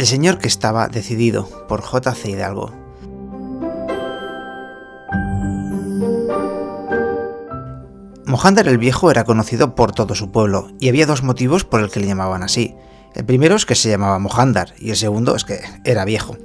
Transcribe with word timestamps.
El 0.00 0.06
señor 0.06 0.38
que 0.38 0.48
estaba 0.48 0.88
decidido 0.88 1.46
por 1.68 1.82
J.C. 1.82 2.30
Hidalgo. 2.30 2.72
Mojándar 8.24 8.66
el 8.68 8.78
Viejo 8.78 9.10
era 9.10 9.24
conocido 9.24 9.74
por 9.74 9.92
todo 9.92 10.14
su 10.14 10.32
pueblo, 10.32 10.70
y 10.80 10.88
había 10.88 11.04
dos 11.04 11.22
motivos 11.22 11.64
por 11.64 11.82
el 11.82 11.90
que 11.90 12.00
le 12.00 12.06
llamaban 12.06 12.42
así. 12.42 12.74
El 13.14 13.26
primero 13.26 13.56
es 13.56 13.66
que 13.66 13.74
se 13.74 13.90
llamaba 13.90 14.18
Mojándar, 14.18 14.72
y 14.78 14.88
el 14.88 14.96
segundo 14.96 15.36
es 15.36 15.44
que 15.44 15.60
era 15.84 16.06
viejo. 16.06 16.38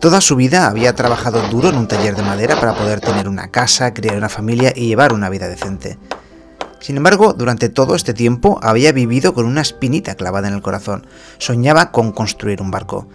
Toda 0.00 0.20
su 0.20 0.34
vida 0.34 0.66
había 0.66 0.96
trabajado 0.96 1.46
duro 1.48 1.68
en 1.68 1.76
un 1.76 1.86
taller 1.86 2.16
de 2.16 2.24
madera 2.24 2.58
para 2.58 2.74
poder 2.74 3.00
tener 3.00 3.28
una 3.28 3.52
casa, 3.52 3.94
criar 3.94 4.16
una 4.16 4.28
familia 4.28 4.72
y 4.74 4.88
llevar 4.88 5.12
una 5.12 5.28
vida 5.28 5.46
decente. 5.46 5.96
Sin 6.80 6.96
embargo, 6.96 7.34
durante 7.34 7.68
todo 7.68 7.94
este 7.94 8.14
tiempo 8.14 8.58
había 8.62 8.92
vivido 8.92 9.34
con 9.34 9.44
una 9.44 9.60
espinita 9.60 10.14
clavada 10.14 10.48
en 10.48 10.54
el 10.54 10.62
corazón. 10.62 11.06
Soñaba 11.38 11.92
con 11.92 12.10
construir 12.10 12.62
un 12.62 12.70
barco. 12.70 13.06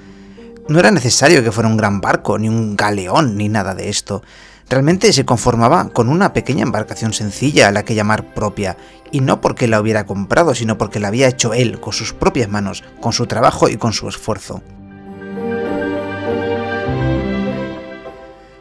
No 0.69 0.79
era 0.79 0.91
necesario 0.91 1.43
que 1.43 1.51
fuera 1.51 1.69
un 1.69 1.77
gran 1.77 1.99
barco, 1.99 2.37
ni 2.37 2.47
un 2.47 2.75
galeón, 2.75 3.37
ni 3.37 3.49
nada 3.49 3.73
de 3.73 3.89
esto. 3.89 4.21
Realmente 4.69 5.11
se 5.13 5.25
conformaba 5.25 5.89
con 5.89 6.09
una 6.09 6.33
pequeña 6.33 6.63
embarcación 6.63 7.13
sencilla 7.13 7.67
a 7.67 7.71
la 7.71 7.83
que 7.83 7.95
llamar 7.95 8.33
propia, 8.33 8.77
y 9.11 9.21
no 9.21 9.41
porque 9.41 9.67
la 9.67 9.79
hubiera 9.79 10.05
comprado, 10.05 10.55
sino 10.55 10.77
porque 10.77 10.99
la 10.99 11.09
había 11.09 11.27
hecho 11.27 11.53
él, 11.53 11.79
con 11.79 11.93
sus 11.93 12.13
propias 12.13 12.49
manos, 12.49 12.83
con 12.99 13.13
su 13.13 13.25
trabajo 13.27 13.69
y 13.69 13.77
con 13.77 13.93
su 13.93 14.07
esfuerzo. 14.07 14.61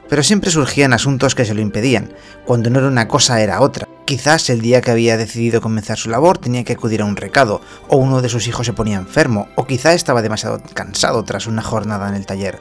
Pero 0.09 0.23
siempre 0.23 0.50
surgían 0.50 0.92
asuntos 0.92 1.34
que 1.34 1.46
se 1.46 1.54
lo 1.54 1.62
impedían, 1.62 2.12
cuando 2.45 2.68
no 2.68 2.78
era 2.78 2.88
una 2.88 3.09
cosa 3.09 3.40
era 3.40 3.60
otra. 3.60 3.86
Quizás 4.04 4.50
el 4.50 4.60
día 4.60 4.82
que 4.82 4.90
había 4.90 5.16
decidido 5.16 5.62
comenzar 5.62 5.96
su 5.96 6.10
labor 6.10 6.36
tenía 6.36 6.62
que 6.62 6.74
acudir 6.74 7.00
a 7.00 7.06
un 7.06 7.16
recado, 7.16 7.62
o 7.88 7.96
uno 7.96 8.20
de 8.20 8.28
sus 8.28 8.46
hijos 8.46 8.66
se 8.66 8.74
ponía 8.74 8.98
enfermo, 8.98 9.48
o 9.56 9.66
quizá 9.66 9.95
estaba 9.95 10.20
demasiado 10.20 10.62
cansado 10.74 11.24
tras 11.24 11.46
una 11.46 11.62
jornada 11.62 12.09
en 12.10 12.14
el 12.14 12.26
taller. 12.26 12.60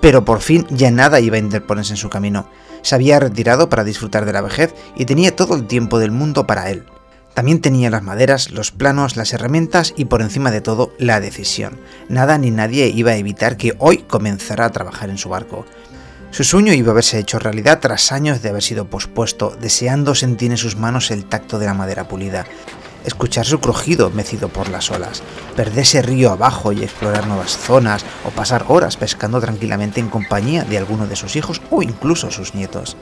Pero 0.00 0.24
por 0.24 0.40
fin 0.40 0.66
ya 0.70 0.90
nada 0.90 1.20
iba 1.20 1.36
a 1.36 1.40
interponerse 1.40 1.92
en 1.92 1.98
su 1.98 2.08
camino. 2.08 2.48
Se 2.80 2.94
había 2.94 3.20
retirado 3.20 3.68
para 3.68 3.84
disfrutar 3.84 4.24
de 4.24 4.32
la 4.32 4.40
vejez 4.40 4.74
y 4.96 5.04
tenía 5.04 5.36
todo 5.36 5.56
el 5.56 5.66
tiempo 5.66 5.98
del 5.98 6.12
mundo 6.12 6.46
para 6.46 6.70
él. 6.70 6.86
También 7.34 7.60
tenía 7.60 7.90
las 7.90 8.02
maderas, 8.02 8.50
los 8.50 8.72
planos, 8.72 9.16
las 9.16 9.32
herramientas 9.32 9.94
y 9.96 10.06
por 10.06 10.22
encima 10.22 10.50
de 10.50 10.60
todo 10.60 10.92
la 10.98 11.20
decisión. 11.20 11.78
Nada 12.08 12.36
ni 12.38 12.50
nadie 12.50 12.88
iba 12.88 13.12
a 13.12 13.16
evitar 13.16 13.56
que 13.56 13.76
hoy 13.78 13.98
comenzara 13.98 14.64
a 14.64 14.72
trabajar 14.72 15.10
en 15.10 15.18
su 15.18 15.28
barco. 15.28 15.64
Su 16.30 16.44
sueño 16.44 16.72
iba 16.74 16.88
a 16.88 16.92
haberse 16.92 17.18
hecho 17.18 17.38
realidad 17.38 17.80
tras 17.80 18.12
años 18.12 18.42
de 18.42 18.50
haber 18.50 18.62
sido 18.62 18.84
pospuesto, 18.84 19.56
deseando 19.60 20.14
sentir 20.14 20.50
en 20.50 20.58
sus 20.58 20.76
manos 20.76 21.10
el 21.10 21.24
tacto 21.24 21.58
de 21.58 21.66
la 21.66 21.74
madera 21.74 22.06
pulida, 22.06 22.44
escuchar 23.04 23.46
su 23.46 23.60
crujido 23.60 24.10
mecido 24.10 24.48
por 24.48 24.68
las 24.68 24.90
olas, 24.90 25.22
perderse 25.56 26.02
río 26.02 26.30
abajo 26.30 26.72
y 26.72 26.82
explorar 26.82 27.26
nuevas 27.26 27.56
zonas, 27.56 28.04
o 28.24 28.30
pasar 28.30 28.66
horas 28.68 28.98
pescando 28.98 29.40
tranquilamente 29.40 30.00
en 30.00 30.10
compañía 30.10 30.64
de 30.64 30.76
alguno 30.76 31.06
de 31.06 31.16
sus 31.16 31.34
hijos 31.34 31.62
o 31.70 31.82
incluso 31.82 32.30
sus 32.30 32.54
nietos. 32.54 32.96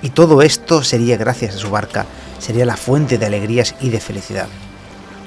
Y 0.00 0.10
todo 0.10 0.40
esto 0.40 0.84
sería 0.84 1.16
gracias 1.16 1.56
a 1.56 1.58
su 1.58 1.70
barca, 1.70 2.06
sería 2.38 2.64
la 2.64 2.76
fuente 2.76 3.18
de 3.18 3.26
alegrías 3.26 3.74
y 3.80 3.90
de 3.90 4.00
felicidad. 4.00 4.48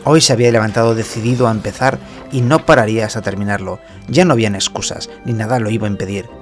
Hoy 0.06 0.22
se 0.22 0.31
había 0.31 0.52
levantado 0.52 0.95
decidido 0.95 1.47
a 1.50 1.52
empezar 1.52 2.00
y 2.31 2.39
no 2.39 2.66
pararía 2.66 3.06
hasta 3.06 3.22
terminarlo. 3.22 3.80
Ya 4.08 4.23
no 4.23 4.34
habían 4.34 4.56
excusas, 4.56 5.09
ni 5.25 5.34
nada 5.34 5.59
lo 5.59 5.69
iba 5.69 5.88
a 5.88 5.91
impedir. 5.91 6.37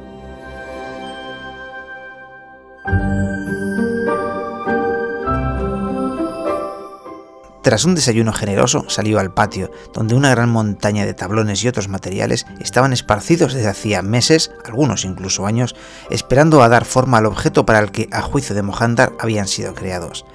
Tras 7.66 7.84
un 7.84 7.96
desayuno 7.96 8.32
generoso, 8.32 8.86
salió 8.90 9.18
al 9.18 9.34
patio, 9.34 9.72
donde 9.92 10.14
una 10.14 10.30
gran 10.30 10.52
montaña 10.52 11.04
de 11.04 11.16
tablones 11.16 11.64
y 11.64 11.68
otros 11.68 11.88
materiales 11.88 12.46
estaban 12.60 12.94
esparcidos 12.94 13.56
desde 13.56 13.68
hacía 13.68 14.04
meses, 14.04 14.52
algunos 14.66 15.04
incluso 15.04 15.48
años, 15.48 15.76
esperando 16.12 16.62
a 16.62 16.70
dar 16.70 16.86
forma 16.86 17.18
al 17.18 17.26
objeto 17.26 17.66
para 17.66 17.80
el 17.80 17.92
que, 17.92 18.08
a 18.12 18.22
juicio 18.22 18.54
de 18.54 18.62
Mohandar, 18.62 19.14
habían 19.18 19.48
sido 19.48 19.74
creados. 19.74 20.28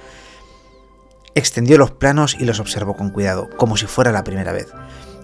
Extendió 1.33 1.77
los 1.77 1.91
planos 1.91 2.35
y 2.37 2.43
los 2.43 2.59
observó 2.59 2.97
con 2.97 3.11
cuidado, 3.11 3.49
como 3.55 3.77
si 3.77 3.85
fuera 3.85 4.11
la 4.11 4.25
primera 4.25 4.51
vez. 4.51 4.67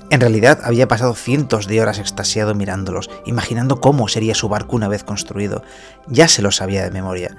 En 0.09 0.21
realidad 0.21 0.59
había 0.63 0.87
pasado 0.87 1.13
cientos 1.15 1.67
de 1.67 1.81
horas 1.81 1.99
extasiado 1.99 2.55
mirándolos, 2.55 3.09
imaginando 3.25 3.81
cómo 3.81 4.07
sería 4.07 4.35
su 4.35 4.47
barco 4.47 4.75
una 4.75 4.87
vez 4.87 5.03
construido. 5.03 5.63
Ya 6.07 6.27
se 6.27 6.41
lo 6.41 6.51
sabía 6.51 6.83
de 6.83 6.91
memoria 6.91 7.35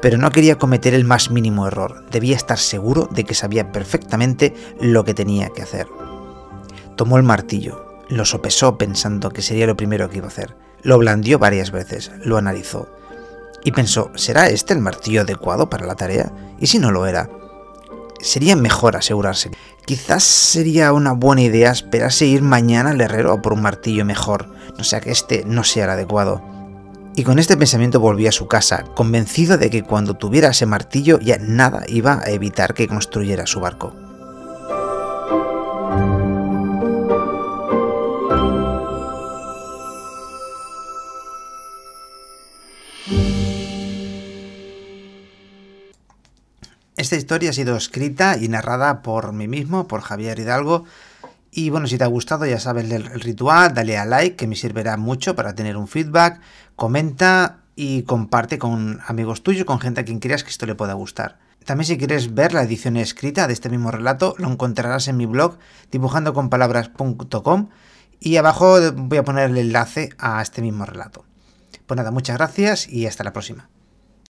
pero 0.00 0.18
no 0.18 0.30
quería 0.30 0.58
cometer 0.58 0.94
el 0.94 1.04
más 1.04 1.30
mínimo 1.30 1.66
error, 1.66 2.04
debía 2.10 2.36
estar 2.36 2.58
seguro 2.58 3.08
de 3.10 3.24
que 3.24 3.34
sabía 3.34 3.72
perfectamente 3.72 4.54
lo 4.80 5.04
que 5.04 5.14
tenía 5.14 5.48
que 5.50 5.62
hacer. 5.62 5.86
Tomó 6.96 7.16
el 7.16 7.24
martillo, 7.24 8.02
lo 8.08 8.24
sopesó 8.24 8.78
pensando 8.78 9.30
que 9.30 9.42
sería 9.42 9.66
lo 9.66 9.76
primero 9.76 10.08
que 10.08 10.18
iba 10.18 10.26
a 10.26 10.30
hacer, 10.30 10.56
lo 10.82 10.98
blandió 10.98 11.38
varias 11.38 11.70
veces, 11.70 12.12
lo 12.24 12.36
analizó, 12.36 12.88
y 13.64 13.72
pensó, 13.72 14.10
¿será 14.14 14.48
este 14.48 14.72
el 14.72 14.80
martillo 14.80 15.22
adecuado 15.22 15.68
para 15.68 15.86
la 15.86 15.96
tarea? 15.96 16.32
¿Y 16.60 16.68
si 16.68 16.78
no 16.78 16.92
lo 16.92 17.06
era? 17.06 17.28
Sería 18.20 18.56
mejor 18.56 18.96
asegurarse. 18.96 19.50
Quizás 19.84 20.22
sería 20.22 20.92
una 20.92 21.12
buena 21.12 21.42
idea 21.42 21.70
esperarse 21.70 22.26
ir 22.26 22.42
mañana 22.42 22.90
al 22.90 23.00
herrero 23.00 23.40
por 23.42 23.52
un 23.52 23.62
martillo 23.62 24.04
mejor, 24.04 24.52
no 24.76 24.84
sea 24.84 25.00
que 25.00 25.10
este 25.10 25.44
no 25.46 25.64
sea 25.64 25.84
el 25.84 25.90
adecuado 25.90 26.42
y 27.18 27.24
con 27.24 27.40
este 27.40 27.56
pensamiento 27.56 27.98
volvió 27.98 28.28
a 28.28 28.32
su 28.32 28.46
casa, 28.46 28.84
convencido 28.94 29.58
de 29.58 29.70
que 29.70 29.82
cuando 29.82 30.14
tuviera 30.14 30.50
ese 30.50 30.66
martillo 30.66 31.18
ya 31.18 31.36
nada 31.40 31.82
iba 31.88 32.20
a 32.24 32.30
evitar 32.30 32.74
que 32.74 32.86
construyera 32.86 33.44
su 33.44 33.58
barco. 33.58 33.92
Esta 47.08 47.16
historia 47.16 47.48
ha 47.48 47.52
sido 47.54 47.74
escrita 47.74 48.36
y 48.36 48.48
narrada 48.48 49.00
por 49.00 49.32
mí 49.32 49.48
mismo, 49.48 49.88
por 49.88 50.02
Javier 50.02 50.38
Hidalgo, 50.38 50.84
y 51.50 51.70
bueno, 51.70 51.86
si 51.86 51.96
te 51.96 52.04
ha 52.04 52.06
gustado, 52.06 52.44
ya 52.44 52.60
sabes 52.60 52.90
el, 52.90 53.02
ritual, 53.02 53.72
dale 53.72 53.96
a 53.96 54.04
like, 54.04 54.36
que 54.36 54.46
me 54.46 54.56
servirá 54.56 54.98
mucho 54.98 55.34
para 55.34 55.54
tener 55.54 55.78
un 55.78 55.88
feedback, 55.88 56.42
comenta 56.76 57.60
y 57.74 58.02
comparte 58.02 58.58
con 58.58 59.00
amigos 59.06 59.42
tuyos, 59.42 59.64
con 59.64 59.80
gente 59.80 60.02
a 60.02 60.04
quien 60.04 60.18
creas 60.18 60.44
que 60.44 60.50
esto 60.50 60.66
le 60.66 60.74
pueda 60.74 60.92
gustar. 60.92 61.38
También 61.64 61.86
si 61.86 61.96
quieres 61.96 62.34
ver 62.34 62.52
la 62.52 62.62
edición 62.62 62.98
escrita 62.98 63.46
de 63.46 63.54
este 63.54 63.70
mismo 63.70 63.90
relato, 63.90 64.34
lo 64.36 64.50
encontrarás 64.50 65.08
en 65.08 65.16
mi 65.16 65.24
blog 65.24 65.56
dibujandoconpalabras.com 65.90 67.70
y 68.20 68.36
abajo 68.36 68.92
voy 68.92 69.16
a 69.16 69.24
poner 69.24 69.48
el 69.48 69.56
enlace 69.56 70.10
a 70.18 70.42
este 70.42 70.60
mismo 70.60 70.84
relato. 70.84 71.24
Pues 71.86 71.96
nada, 71.96 72.10
muchas 72.10 72.36
gracias 72.36 72.86
y 72.86 73.06
hasta 73.06 73.24
la 73.24 73.32
próxima. 73.32 73.70